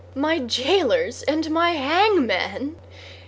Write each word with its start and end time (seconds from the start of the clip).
"My 0.15 0.39
jailers 0.39 1.21
and 1.27 1.51
my 1.51 1.73
hangmen! 1.73 2.75